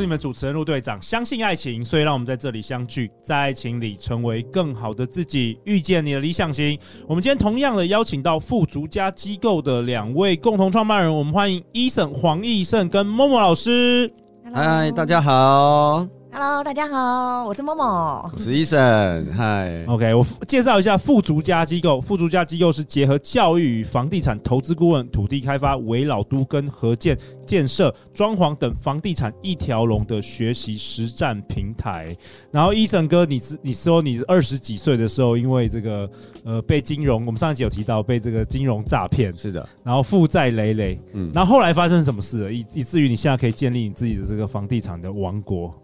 [0.00, 1.00] 是你们主持人陆队长。
[1.02, 6.78] 相信爱情，所以让我们在这里相聚，在爱情里成为更好的自己，遇见你的理想型。
[7.06, 14.10] 我们今天同样的邀请到富足家机构的两位共同创办人，我们欢迎 Eason 黄义胜跟 Momo 老师。
[14.54, 16.19] 嗨，大家好。
[16.32, 22.00] Hello，大家好，我是 Momo，我是 Eason，嗨，OK，我介绍一下富足家机构。
[22.00, 32.16] 富足家机构是结合教育与房地产投资顾问、土地开发、围老都跟合建建设、装潢等房地产一条龙的学习实战平台。
[32.52, 36.08] 然后，Eason 哥，你是你说你二十几岁的时候，因为这个
[36.44, 42.52] 呃被金融，我们上一集有提到被这个金融诈骗，是的，然后负债累累，嗯，然后后来发生什么事了？
[42.52, 45.74] 以以至于你现在可以建立你自己的这个房地产的王国。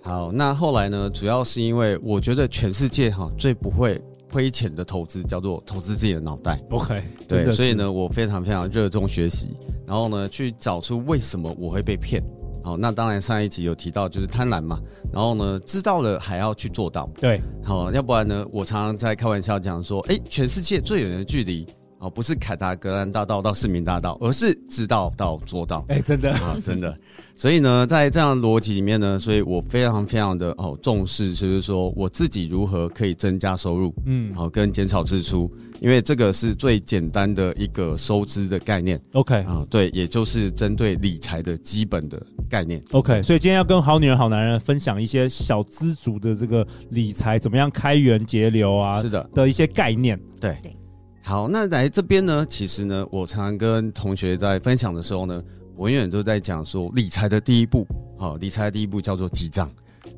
[0.00, 1.10] 好，那后来呢？
[1.10, 6.62] 主要是因为我觉得全世界哈最不会亏钱的投资叫做投资自己的脑袋。
[6.70, 9.50] OK，对，所以呢，我非常非常热衷学习，
[9.86, 12.22] 然后呢，去找出为什么我会被骗。
[12.62, 14.80] 好，那当然上一集有提到就是贪婪嘛，
[15.12, 17.08] 然后呢，知道了还要去做到。
[17.20, 21.66] 对，好，要不然呢，我常常在开玩笑讲说，哎，全世界最远的距离。
[21.98, 25.84] 哦，不是凯达格兰大道到市民大道，而是知道到做到。
[25.88, 26.96] 哎、欸，真的啊，真的。
[27.34, 39.00] 所以呢，在这样的逻辑里面呢，所以我非常非常的哦重视，就是说我自己如何可以增加收入，嗯，好跟减少支出，因为这个是最简单的一个收支的概念。
[39.12, 42.82] OK 啊，对，也就是针对理财的基本的概念。
[42.90, 50.18] OK，所以今天要跟好女人、好男人分享一些小资族的这个理财怎么样开源节流啊，是的的一些概念。
[50.40, 50.56] 对。
[51.28, 55.44] 好，那来这边呢，其实呢，我常常跟同学在分享的时候呢，
[55.76, 59.70] 我永远都在讲说，理财的第一步，好，理财的第一步叫做记账。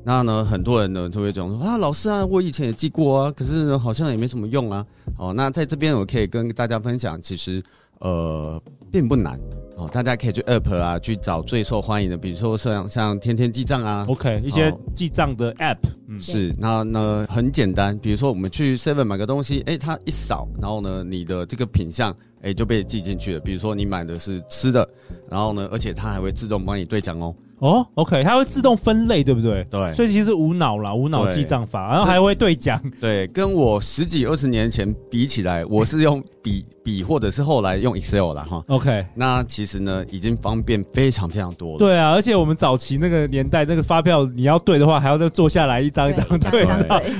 [0.05, 4.85] 那呢，很多人呢就会讲说啊，老师啊，我以前也记过啊，可是呢，好像也没什么用啊。
[5.17, 7.61] 好，那在这边我可以跟大家分享，其实
[7.99, 8.57] 呃，
[8.91, 9.39] 并不难。
[9.77, 23.39] 哦，大家可以去 App 啊，去找最受欢迎的，比如说像像天天记账啊，OK，一些记账的 App，嗯，是，那那很简单，比如说我们去 Seven 买个东西，哎，它一扫，然后呢，你的这个品项，哎，就被记进去了。
[23.39, 24.87] 比如说你买的是吃的，
[25.27, 27.33] 然后呢，而且它还会自动帮你兑奖哦。
[27.61, 29.63] 哦，OK，它会自动分类，对不对？
[29.69, 32.81] 对，所以其实无脑啦，无脑记账法，然后还会对奖。
[32.99, 38.43] 对，跟我十几二十年前比起来，我是用笔笔或者是后来用 Excel 啦。
[38.49, 38.63] 哈。
[38.67, 41.77] OK，那其实呢，已经方便非常非常多了。
[41.77, 46.65] 对啊，而且我们早期那个年代，那个发票你要对的话，还要再坐下来一张一张对。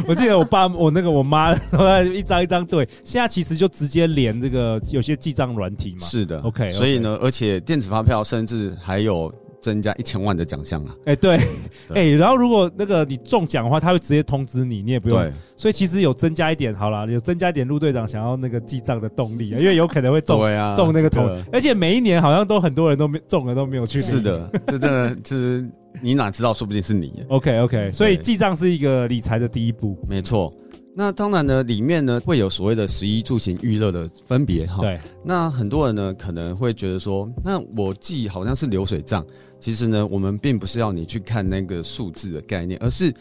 [0.08, 1.54] 我记得我爸我那个我妈
[2.16, 6.00] 一张一张对，现在其实就直接连这个有些记账软体嘛。
[6.00, 9.32] 是的，OK，所以呢，而且电子发票甚至还有。
[9.62, 10.96] 增加一千万的奖项啊！
[11.06, 11.40] 哎，对，
[11.94, 15.18] 哎，然后如果那个你中奖的话，他会直接通知你，你也不用。
[15.18, 24.02] 对，所以其实有增加一点，好了，有增加一点陆队长想要那个记账的动力啊，因为有可能会中啊中那个头，而且每一年好像都很多人都没中了都没有去。
[24.02, 25.70] 是的，这真的就是
[26.02, 27.24] 你哪知道，说不定是你。
[27.30, 30.52] OK OK，所以记账是一个理财的第一步，没错。
[30.94, 34.82] 那当然呢，里面呢会有所谓的十一住行娱乐的分别哈。
[34.82, 35.00] 对。
[35.24, 39.26] 那很多人呢可能会觉得说，那我记好像是流水账。
[39.62, 43.14] 其实呢，我们并不是要你去看那个数字的概念，而是，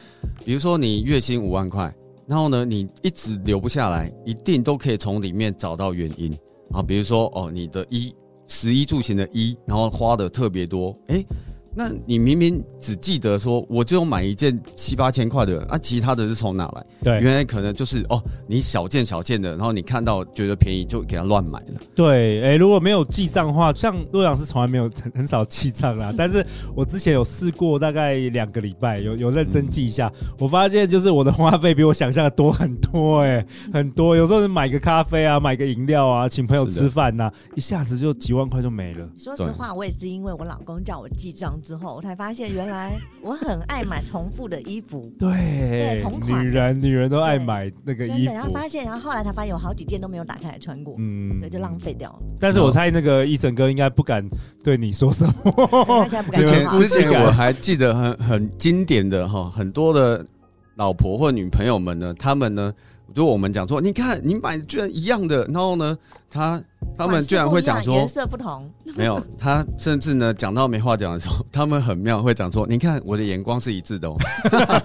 [0.43, 1.95] 比如说你月薪五万块，
[2.27, 6.35] 然后呢，你一直留不下来，一定都可以从里面找到原因
[6.73, 6.83] 啊。
[6.83, 8.15] 比如说哦，你的一
[8.47, 11.25] 十一住行的一，然后花的特别多，诶。
[11.73, 16.85] 那你明明只记得说，我只有买一件七八千块的，啊，其他的是从哪来？
[17.05, 21.81] 对，原来可能就是哦，你小件小件的，然后你看到觉得便宜就给他乱买了。
[21.95, 26.13] 对，哎、欸，如果没有记账的话，像洛阳是从来没有很很少记账啦。
[26.17, 26.45] 但是
[26.75, 34.17] 我之前有试过，大概两个礼拜有有认真记一下，嗯、我发现就是我的花费比我想象的多很多、欸，哎，很多。
[34.17, 39.09] 有时候是买个咖啡啊，买个饮料啊，请朋友吃饭呐、啊，一下子就几万块就没了。
[39.17, 41.60] 说实话，我也是因为我老公叫我记账。
[41.61, 42.93] 之后我才发现，原来
[43.23, 45.11] 我很爱买重复的衣服。
[45.19, 46.45] 对，对，同款。
[46.45, 48.33] 女人，女人都爱买那个衣服。
[48.33, 50.95] 然后发现，然后后来才发现，有好几件都没有打开来穿过。
[50.99, 52.19] 嗯，对，就浪费掉了。
[52.41, 54.27] 但是我猜那个 Eason 哥应该不敢
[54.65, 55.35] 对你说什么。
[56.33, 60.25] 之前之前我还记得很很经典的哈，很多的
[60.77, 62.73] 老婆或女朋友们呢，他们呢。
[63.15, 65.97] 就我们讲说，你看你买居然一样的，然后呢，
[66.31, 66.63] 他
[66.97, 74.17] 他们居然会讲说颜色不同， 没有，他甚至呢讲到没话讲的时候， 他们很妙，会讲说，你看我的眼光是一致的哦。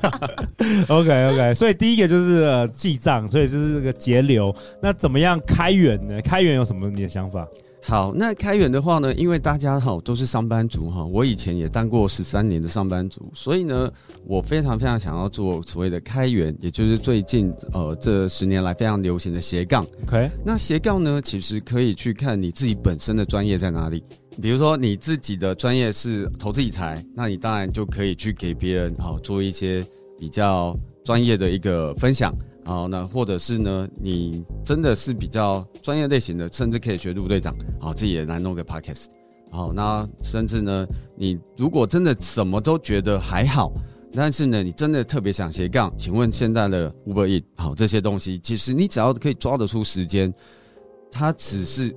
[0.90, 4.54] OK OK，所以第一个就是、呃、记账，所以就是这个节流。
[4.82, 6.22] 那怎么样开源呢？
[6.22, 7.48] 开源有什么你的想法？
[7.88, 13.92] 好，那开源的话呢，因为大家哈都是上班族哈，我以前也当过十三年的上班族，所以呢，
[14.26, 19.86] 我非常非常想要做所谓的开源，也就是最近呃这十年来非常流行的斜杠。
[20.08, 24.04] OK，那斜杠呢，其实可以去看你自己本身的专业在哪里。
[24.42, 29.86] 比如说你自己的专业是投资理财，那你当然就可以去给别人好做一些
[30.18, 32.36] 比较专业的一个分享。
[32.66, 39.06] 好，那或者是呢，你真的是比较专业类型的，甚至可以学陆队长，好，自己也来弄个 podcast。
[39.52, 40.86] 好，那甚至呢，
[41.16, 43.72] 你如果真的什么都觉得还好，
[44.12, 50.34] 但是呢，你真的特别想斜杠，请问现在的 Uber E，好，这些东西，其实你只要可以抓得出时间，
[51.12, 51.96] 它只是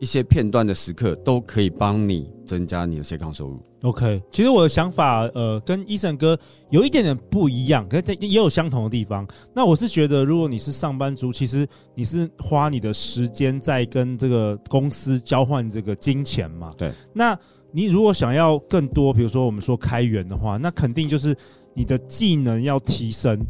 [0.00, 3.62] 一些片段的时刻，都可以帮你增加你的斜杠收入。
[3.82, 6.38] OK，其实我的想法，呃，跟 Eason 哥
[6.70, 9.26] 有一点点不一样，可是也有相同的地方。
[9.54, 16.72] 那我是觉得，如果你是上班族，其实你是花你的时间在跟这个公司交换这个金钱嘛。
[16.76, 16.90] 对。
[17.12, 17.38] 那
[17.70, 21.34] 你如果想要更多，比如说我们说开源的话，那肯定就是
[21.72, 23.46] 你的技能要提升，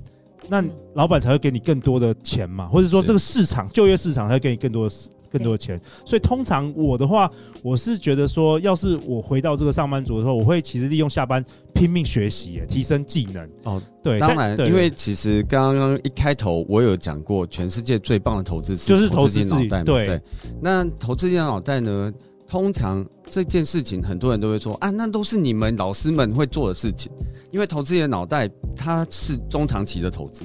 [0.49, 0.65] 那
[0.95, 4.95] 老板才会给你更多的钱嘛，或者说这个市场就业市场才会给你更多的。
[5.31, 7.31] 更多的钱，所以通常我的话，
[7.63, 11.43] 我是觉得说，要是我回到这个上班族的时候，我会其实利用下班
[11.73, 13.49] 拼命学习，提升技能。
[13.63, 19.85] 哦，对，当然，因为其实刚刚一开头我有讲过，全世界最棒的投资就是投资脑袋嘛。
[19.85, 20.21] 对，对，
[20.61, 22.13] 那投资型脑袋呢，
[22.49, 27.11] 通常这件事情很多人都会说啊，那都是你们老师们会做的事情，
[27.53, 30.45] 因为投资型脑袋它是中长期的投资。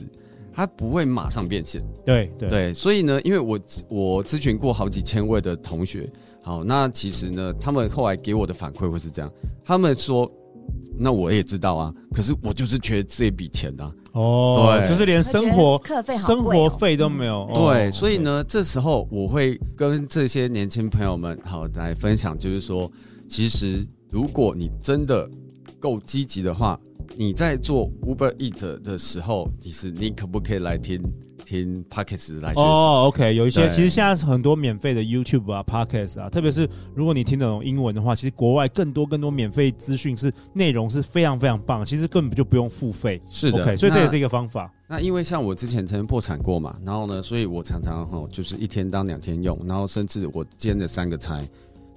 [0.56, 2.50] 它不会马上变现，对对。
[2.50, 3.60] 对，所以呢，因为我
[3.90, 6.10] 我咨询过好几千位的同学，
[6.42, 9.30] 好，那其实呢，他们后来给我的反馈会是这样，
[9.66, 10.32] 他们说，
[10.98, 22.90] 那我也知道啊，可是我就是缺这笔钱啊，哦，对，就是连生活课费、生活费都没有，对，所以呢，这时候我会跟这些年轻朋友们好来分享，就是说，
[23.28, 25.30] 其实如果你真的
[25.86, 26.80] 够积极的话。
[27.16, 31.00] 你在做 Uber Eat 的时候，其实你可不可以来听
[31.46, 32.68] 听 Podcast 来学习？
[32.68, 43.22] 哦，OK，有一些其实现在是很多免费的 YouTube 啊，Podcast 啊，特别是如果你听得懂英文的话，其实国外更多更多免费资讯是内容是非常非常棒，其实根本就不用付费。
[43.30, 44.74] 是的，OK，所以这也是一个方法。
[44.90, 51.40] 那因为像我之前曾经破产过嘛，然后呢，所以我常常哈就是一天当两天用，然后甚至我兼了三个差。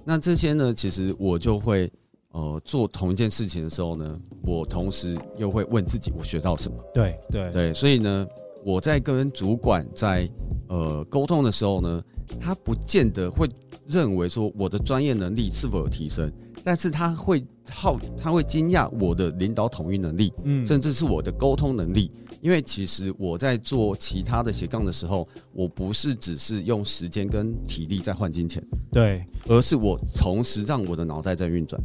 [0.05, 1.91] 那这些呢，其实我就会。
[2.31, 6.77] 呃，做同一件事情的时候呢，我同时又会问自己，我学到什么？
[6.93, 8.27] 对对对，所以呢，
[8.63, 10.29] 我在跟主管在
[10.67, 12.03] 呃沟通的时候呢，
[12.39, 13.49] 他不见得会
[13.87, 16.31] 认为说我的专业能力是否有提升，
[16.63, 22.11] 但是他会好，他会惊讶我的领导统一能力，嗯，甚至是我的沟通能力，
[22.41, 31.81] 因为其实我在做其他的斜杠的时候，我不是只是用时间跟体力在换金钱，对，而是我同时让我的脑袋在运转。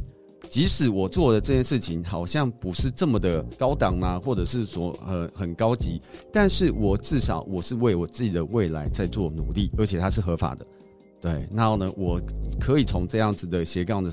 [0.55, 6.01] 即使我做的这件事情好像不是这么的高档啊，或者是说呃很高级，
[6.33, 10.65] 但是我至少我是为我自己的未来在做努力，而且它是合法的。
[11.21, 12.21] 对，然后呢，我
[12.61, 14.09] 可以从这样子的斜杠的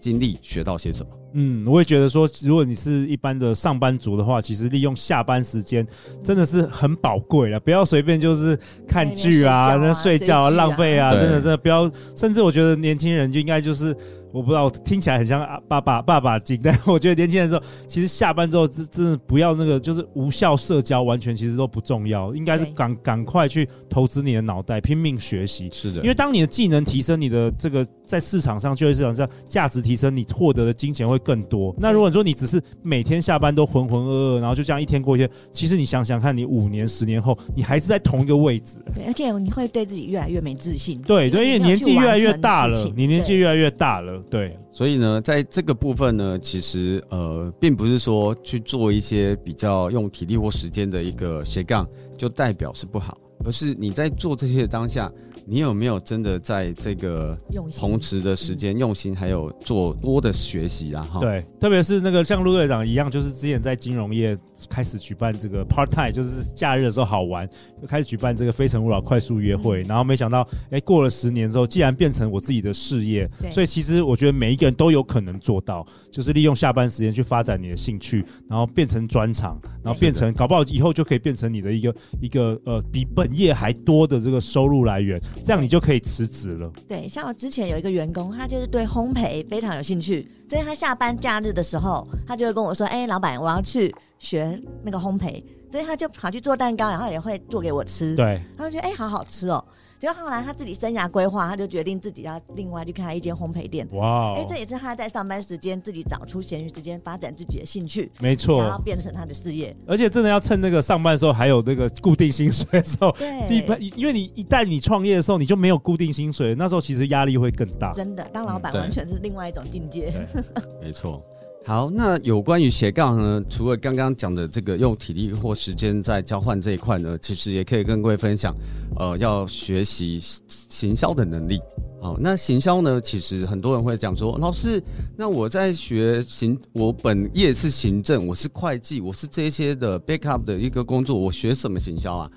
[0.00, 1.10] 经历学到些什么？
[1.34, 5.86] 嗯，我也觉得说，如果你是一般的上班族的话，其实利用下班时间
[6.24, 8.58] 真的是很宝贵了，不要随便就是
[8.88, 11.88] 看剧啊、那睡觉啊、浪费啊，真的真的不要。
[12.16, 13.96] 甚至我觉得年轻人就应该就是。
[14.34, 25.70] 我不知道，听起来很像爸爸爸爸经，但我觉得年轻人的时候，其实下班之后真真的不要那个，就是无效社交，完全其实都不重要，应该是赶赶快去投资你的脑袋，拼命学习。
[25.72, 31.72] 是的，因为当你的技能提升，你的这个在市场上就业市场上价值提升，你获得的金钱会更多。
[31.78, 38.78] 那如果说你只是每天下班都浑浑噩噩，然后就这样一天过一天，其实你想想看，你五年、十年后，你还是在同一个位置。
[38.92, 41.00] 对，而且你会对自己越来越没自信。
[41.02, 44.23] 对对，因为年纪越来越大了，你年纪越来越大了。
[44.30, 55.12] 对，所以呢，在这个部分呢，其实呃，并不是说去做一些比较用体力或时间的一个斜杠，就代表是不好，而是你在做这些当下。
[55.46, 57.36] 你有没有真的在这个
[57.78, 61.02] 同时的时间用心，还有做多的学习啊？
[61.04, 64.36] 哈，对，特别是那个像陆队长一样，就是之前在金融业
[64.70, 67.46] 开始举办这个 part time，就是假日的时候好玩，
[67.80, 85.20] 就开始举办这个非诚勿扰快速约会，然后没想到，哎，过了十年之后，既然变成我自己的事业，所以其实我觉得每一个人都有可能做到，就是利用下班时间去发展你的兴趣，然后变成专长，然后变成搞不好以后就可以变成你的一个一个呃比本业还多的这个收入来源。
[85.42, 86.70] 这样你就可以辞职了。
[86.86, 98.14] 对，像我之前有一个员工，他就是对烘焙非常有兴趣，所以他下班假日的时候，他就会跟我说：“哎、欸，老板，我要去学那个烘焙。”所以他就跑去做蛋糕，然后也会做给我吃。
[98.14, 99.64] 对，他就觉得哎、欸，好好吃哦。
[100.04, 103.88] 结果后来他自己生涯规划，他就决定自己要另外去开一间烘焙店。
[103.92, 104.34] 哇、哦！
[104.36, 108.12] 哎，这也是他在上班时间自己找出闲余时间发展自己的兴趣。
[108.20, 109.74] 没错，然后变成他的事业。
[109.86, 117.90] 而且真的要趁那个上班的时候还有那个固定薪水的时候， 对，因为你一旦你创业的时候你就没有固定薪水，那时候其实压力会更大。
[117.94, 120.12] 真的，当老板完全是另外一种境界。
[120.34, 120.44] 嗯、
[120.82, 121.24] 没错。
[121.66, 123.42] 好，那有关于斜杠呢？
[123.48, 128.54] 除了刚刚讲的这个用体力或时间在交换这一块呢，其实也可以跟各位分享，
[128.98, 130.20] 呃，要学习
[130.68, 131.58] 行销的能力。
[132.02, 134.78] 好，那行销呢，其实很多人会讲说，老师，
[135.16, 142.30] 那我在学行，我本业是行政，我是会计，我是这些的 backup 的一个工作，我学什么行销啊？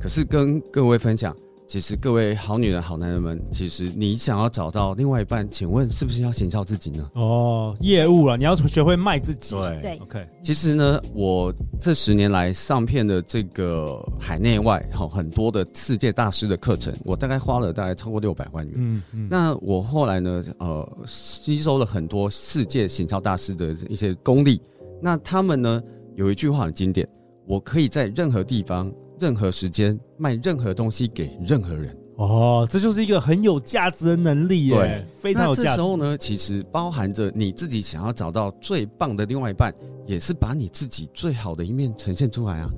[0.00, 1.32] 可是跟各位分享。
[1.66, 7.10] 其实各位好女人、好男人们，其实你想要找到另外一半，请问是不是要行销自己呢？
[7.14, 9.54] 哦，业务了，你要学会卖自己。
[9.54, 10.28] 对对，OK。
[10.42, 18.74] 其实呢，我这十年来上片的这个海内外好很多的世界大师的课程，我大概花了大概超过六百万元。
[18.76, 19.28] 嗯嗯。
[19.30, 24.60] 那我后来呢，呃，吸收了很多世界行销大师的一些功力。
[25.00, 25.82] 那他们呢，
[26.14, 27.08] 有一句话很经典：
[27.46, 28.92] 我可以在任何地方。
[29.18, 35.62] 任何时间卖任何东西给任何人哦，这就是一个很有价值的能力耶，对，非常有价值。
[35.62, 39.74] 那这时候呢，其实包含着你自己想要找到最棒的另外一半，
[40.06, 42.70] 也是把你自己最好的一面呈现出来啊。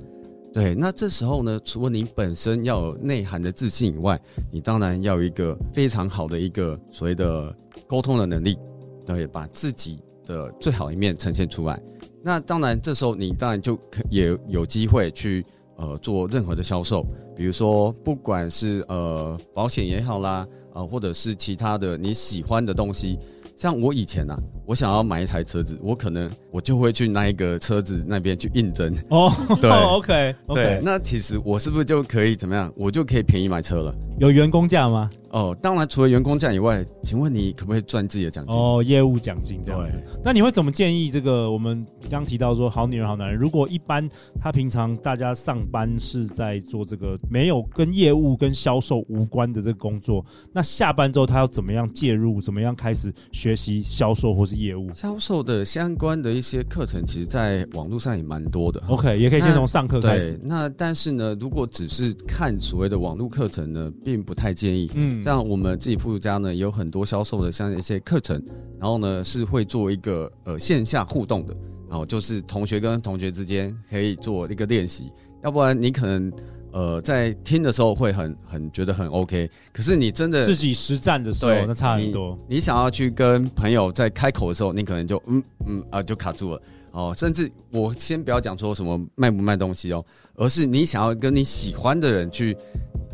[0.51, 4.19] 对，那这时候呢，除了你本身要有内涵的自信以外，
[4.51, 8.57] 你当然要有一个非常好的一个所谓的沟通的能力，
[9.05, 11.79] 对，把自己的最好一面呈现出来。
[12.23, 15.45] 那当然，这时候你当然就可也有机会去。
[15.77, 17.05] 呃，做任何的销售，
[17.35, 23.17] 比如说不管是呃保险也好啦，啊、呃，或者是其他的你喜欢的东西。
[23.55, 28.95] 像我以前呐、啊，我想要买一台车子，我可能我就会去那一个车子那边去应征。
[29.09, 32.71] 哦，对， OK，对，那其实我是不是就可以怎么样？
[32.77, 33.95] 我就可以便宜买车了？
[34.19, 35.09] 有员工价吗？
[35.31, 38.55] 哦，当然，除了员工价以外，请问你可不可以赚自己的奖金？
[38.55, 39.91] 哦，业务奖金这样子。
[40.23, 41.51] 那你会怎么建议这个？
[41.51, 44.07] 我们刚提到说，好女人、好男人，如果一般
[44.39, 52.39] 他平常大家上班是在做这个没有跟业务跟销售无关的这个工作，那下班之后他要怎么样介入？
[52.39, 54.91] 怎么样开始学习销售或是业务？
[54.93, 58.81] 销售的相关的一些课程，其实在网络上也蛮多的。
[58.87, 60.39] OK，也可以先从上课开始。
[60.43, 64.89] 那但是呢，如果只是看所谓的网络课程呢，并不太建议。
[64.93, 65.16] 嗯。
[65.23, 68.41] 像我们自己富足家呢，有很多销售的像一些课程，
[68.79, 71.55] 然后呢是会做一个呃线下互动的，
[71.89, 75.11] 然后就是同学跟同学之间可以做一个练习，
[75.43, 76.31] 要不然你可能
[76.71, 82.37] 呃在听的时候会很很觉得很 OK，可是你真的自己实战的时候，那差很多。
[82.47, 90.03] 你想要去跟朋友在开口的时候，你可能就嗯嗯啊就卡住了哦，甚至我先不要讲说什么卖不卖东西哦，
[90.35, 92.55] 而是你想要跟你喜欢的人去。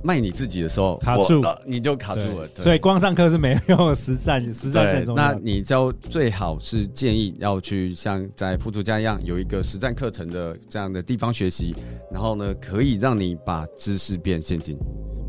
[0.06, 2.46] 卖你自己的时候卡住，呃，你就卡住了。
[2.56, 5.32] 所以光上课是没有 用，实战实战很重要。
[5.32, 11.74] 那你就最好是建议要去像在富足家一样有一个实战课程的这样的地方学习，
[12.12, 14.78] 然后呢，可以让你把知识变现金。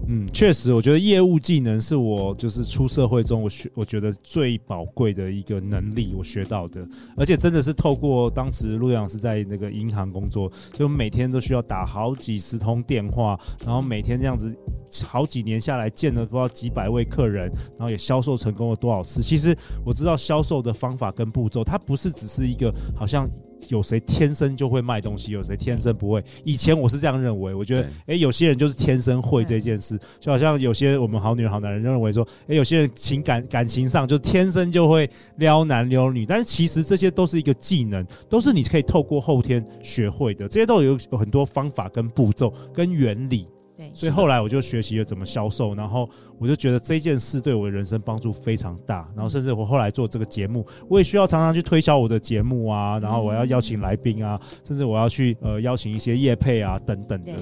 [0.08, 14.54] 嗯，确实，我觉得业务技能是我就是出社会中我学我觉得最宝贵的一个能力，我学到的，而且真的是透过当时陆阳是在那个银行工作，就每天都需要打好几十通电话，然后每天这样子
[15.06, 19.22] 好几年下来见了不知道几百位客人，然后也销售成功了多少次。
[19.22, 23.28] 其实我知道销售的方法跟步骤，它不是只是一个好像。
[23.68, 25.32] 有谁天生就会卖东西？
[25.32, 26.22] 有谁天生不会？
[26.44, 43.46] 以前我是这样认为，我觉得，哎，有些人就是天生会这件事，就好像有些我们好女人、好男人认为说，哎，有些人情感感情上就天生就会撩男撩女，但是其实这些都是一个技能，都是你可以透过后天学会的，这些都有有很多方法跟步骤跟原理。
[43.76, 57.32] 对，所以后来我就学习了怎么销售，然后我就觉得这件事对我的人生帮助非常大，然后甚至我后来做这个节目，我也需要常常去推销我的节目啊，然后我要邀请来宾啊，甚至我要去呃邀请一些业配啊等等的。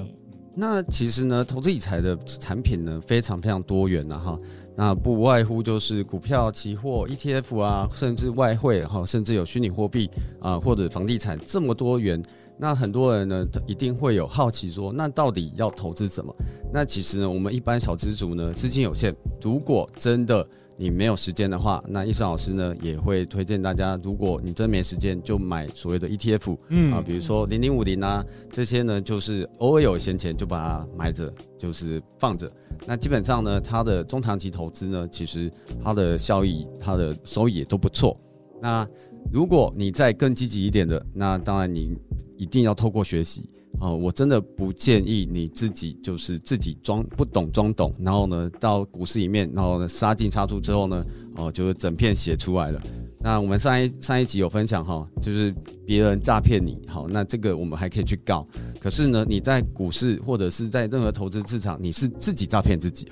[0.54, 4.38] 那其实呢，投资理财的产品呢非常非常多元的哈，
[4.74, 10.10] 那不外乎就是股票、期货、ETF 啊，甚至外汇哈，甚至有虚拟货币
[10.40, 12.22] 啊或者房地产这么多元。
[12.62, 16.32] 那很多人呢，一定会有好奇说，那到底要投资什么？
[16.72, 32.48] 那其实呢，我们一般小资族呢，资金有限，如果真的你没有时间的话，那易生老师呢也会推荐大家，如果你真没时间，就买所谓的 ETF，嗯啊，比如说零零五零啊，这些呢，就是偶尔有闲钱就把它买着，就是放着。
[32.86, 35.50] 那基本上呢，它的中长期投资呢，其实
[35.82, 38.16] 它的效益、它的收益也都不错。
[38.62, 38.88] 那
[39.30, 41.94] 如果你再更积极一点的，那当然你。
[42.38, 51.04] 一定要透过学习，呃，我真的不建议你自己就是自己装不懂装懂，然后呢到股市里面，然后呢杀进杀出之后呢，
[51.36, 52.82] 哦、就是整片写出来了。
[53.20, 55.54] 那我们上一上一集有分享哈，就是
[55.86, 58.44] 别人诈骗你，好，那这个我们还可以去告。
[58.80, 63.06] 可是呢，你在股市或者是在任何投资市场，你是自己诈骗自己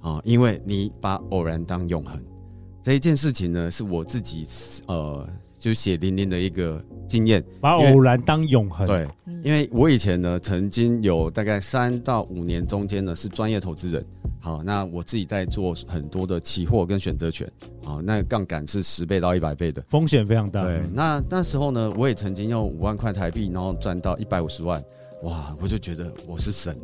[0.00, 2.18] 哦，啊，因为你把偶然当永恒
[2.84, 4.46] 这一件事情呢，是我自己
[4.86, 5.28] 呃。
[5.56, 8.86] 就血淋淋的一个经验，把偶然当永恒。
[8.86, 9.08] 对，
[9.42, 14.04] 因为我以前呢，曾经有大概三到五年中间呢是专业投资人。
[14.40, 17.50] 好，那我自己在做很多的期货跟选择权。
[17.82, 20.64] 好，那杠杆是十倍到一百倍的，风险非常大。
[20.64, 24.84] 对，那那时候呢，我也曾经用五万块台币，然后赚到一百五十万。
[25.22, 26.76] 哇，我就觉得我是神。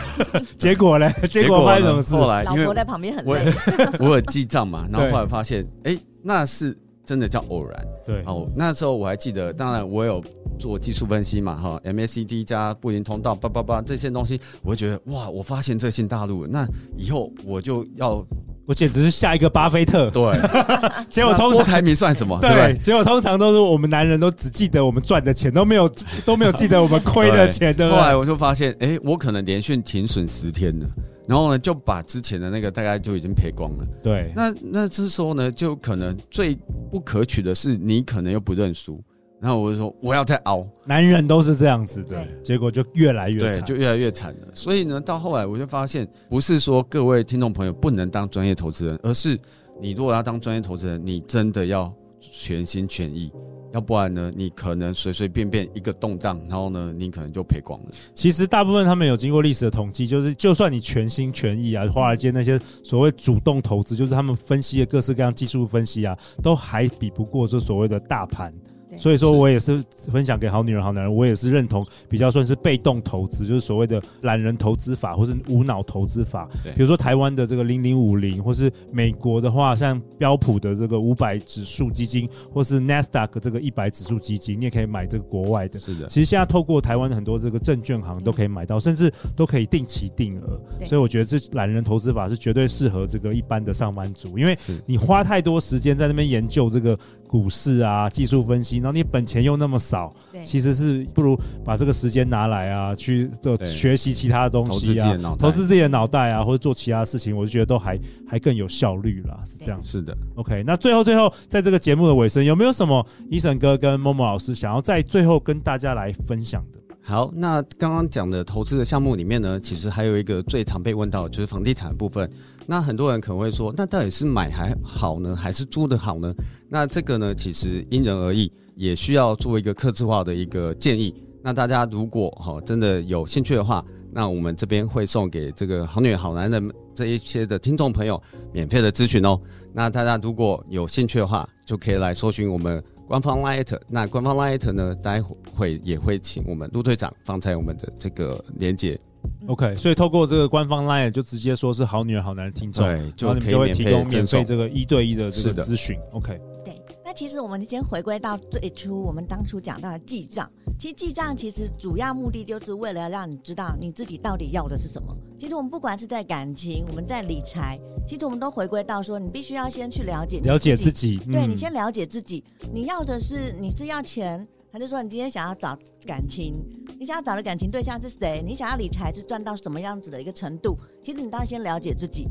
[0.58, 1.10] 结果呢？
[1.30, 2.14] 结果发生什么事？
[2.14, 3.52] 后来老婆在旁边很累。
[3.98, 6.76] 我 有记账嘛，然后后来发现，哎、欸，那是。
[7.08, 8.22] 真的叫偶然，对。
[8.22, 10.22] 好，那时候我还记得，当然我有
[10.58, 16.68] 做技术分析嘛，哈，MACD 加布林通道，叭叭叭这些东西，我就觉得哇，我发现这新大陆，那
[16.98, 18.22] 以后我就要，
[18.68, 20.10] 我简直是下一个巴菲特。
[20.10, 20.22] 对，
[21.08, 22.38] 结果通常郭台铭算什么？
[22.38, 25.90] 对，对，结果通常都是我们男人都只记得我们赚的钱，都没有
[26.26, 27.98] 都没有记得我们亏的钱，对不对？
[27.98, 30.86] 后来我就发现，哎、欸，我可能连续停损十天了。
[31.26, 33.86] 然后呢，就把之前的那个大概就已经赔光了。
[34.02, 36.54] 对，那那这时候呢，就可能最
[36.90, 39.02] 不可取的是，你可能又不认输。
[39.40, 40.66] 然后我就说，我要再熬。
[40.84, 44.48] 男人都是这样子的，结果就越来越惨，对，就越来越惨了。
[44.52, 49.38] 所以呢，到后来我就发现，不是说各位听众朋友不能当专业投资人，而是
[49.80, 53.30] 你如果要当专业投资人，你真的要全心全意。
[53.74, 57.86] 要不然呢，你可能随随便便一个动荡，然后呢，你可能就赔光了。
[58.14, 68.52] 其实大部分他们有经过历史的统计，就是就算你全心全意啊，华尔街那些所谓主动投资，就是他们分析的各式各样技术分析啊，都还比不过这所谓的大盘。
[68.98, 76.48] 所以说我也是分享给好女人好男人，我也是认同比较算是被动投资，就是所谓的懒人投资法或是无脑投资法。
[76.62, 85.78] 对，比如说台湾的这个零零五零，或是美国的话，像标普的这个五百指数基金，或是 Nasdaq 这个一百指数基金，你也可以买这个国外的。
[85.78, 90.60] 是的，其实现在透过台湾的很多这个证券行都可以买到，甚至都可以定期定额。
[90.86, 109.78] 所以我觉得这懒人投资法是绝对适合这个一般的上班族，因为你花太多时间在那边研究这个股市啊、技术分析，然后你本钱又那么少，其实是不如把这个时间拿来啊，去做学习其他的东西啊，投资自己的脑袋啊，或者做其他事情，我就觉得都还还更有效率啦，是这样。
[109.82, 110.62] 是的，OK。
[110.66, 116.80] 那最后最后，在这个节目的尾声，有没有什么 Eason 哥跟 Momo 老师想要在最后跟大家来分享的？
[117.02, 122.30] 好，那刚刚讲的投资的项目里面呢，其实还有一个最常被问到的就是房地产的部分。
[122.70, 126.34] 那很多人可能会说，那到底是买还好呢，还是租的好呢？
[126.68, 131.14] 那这个呢，其实因人而异，也需要做一个客制化的一个建议。
[131.42, 139.40] 那大家如果哈真的有兴趣的话，那我们这边会送给这个好女好男人这一些的听众朋友免费的咨询哦。
[139.72, 149.00] 那大家如果有兴趣的话，就可以来搜寻我们官方 LINE，那官方 LINE 呢，待会也会请我们陆队长放在我们的这个连接。
[149.46, 155.98] OK，所以透过这个官方 LINE 就直接说是好女人好男人听众，对，就你们就会提供免费这个一对一的这个咨询。
[156.12, 165.16] OK，对，那其实我们先回归到最初，我们当初讲到的记账，其实记账其实主要目的就是为了让你知道你自己到底要的是什么。
[165.38, 174.46] 其实我们不管是在感情，我们在理财，其实我们都回归到说，你必须要先去了解了解自己，对，你先了解自己，你要的是你是要钱。
[174.70, 176.54] 他就说：“你今天想要找感情，
[176.98, 178.42] 你想要找的感情对象是谁？
[178.44, 180.76] 你想要理财是赚到什么样子的一个程度？
[181.02, 182.28] 其实你都要先了解自己。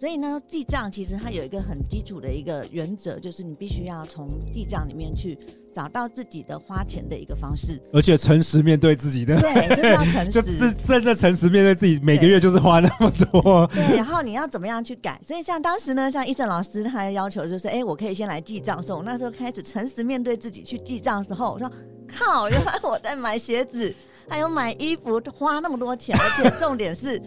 [0.00, 5.38] 所以呢，记账其实它有一个很基础的一个原则，就是你必须要从记账里面去
[5.74, 9.38] 找到自己的花钱的一个方式，而且诚实面对自己的。
[9.40, 13.66] 对，就是要诚实， 就是真的诚实面对自己，每个月就是花那么多。
[13.74, 15.20] 对，然后你要怎么样去改？
[15.26, 21.68] 所以像当时呢，像 Eason 老师他的要求就是，哎，我可以先来记账的时候，那时候开始诚实面对自己去记账的时候，我说。”
[22.06, 22.50] 靠！
[22.50, 23.92] 原来我在买鞋子，
[24.28, 27.20] 还有买衣服，花那么多钱，而且重点是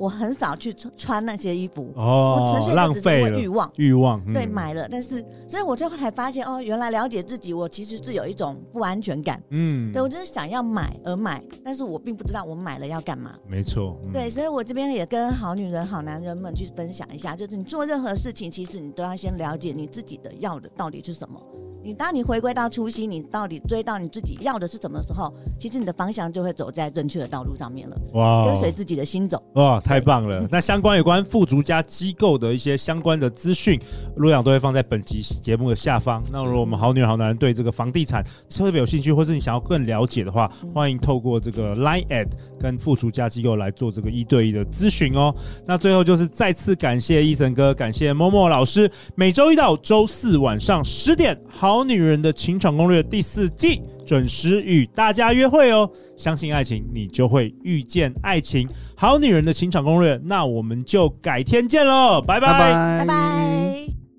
[0.00, 21.38] 我很少去穿那些衣服哦，我纯粹就只是因为欲望，欲望、嗯、对买了，但是所以我最后才发现哦，原来了解自己，我其实是有一种不安全感，嗯，对我就是想要买而买，但是我并不知道我买了要干嘛，没错，嗯、对，所以我这边也跟好女人好男人们去分享一下，就是你做任何事情，其实你都要先了解你自己的要的到底是什么。
[21.82, 27.96] 你当你回归到初心，你到底追到你自己要的是什么时候，其实你的方向就会走在正确的道路上面了。
[28.12, 29.42] 哇，跟随自己的心走。
[29.54, 30.46] 哇，太棒了！
[30.50, 33.80] 那相关有关富足家机构的一些相关的资讯，
[34.16, 36.22] 洛阳都会放在本集节目的下方。
[36.30, 42.28] 那如果我们好女人好男人对这个房地产特别有兴趣，或是你想要更了解的话，欢迎透过这个 Line at
[42.60, 45.34] 跟富足家机构来做这个一对一的咨询哦。
[45.64, 48.90] 那最后就是再次感谢 Eason 哥，感谢 Momo 老师。
[49.14, 51.34] 每周一到周四晚上十点，
[51.70, 55.88] 《好女人的情场攻略》第四季准时与大家约会哦。
[56.16, 58.68] 相信爱情，你就会遇见爱情。
[58.96, 64.09] 好女人的情场攻略，那我们就改天见喽，拜拜，拜拜。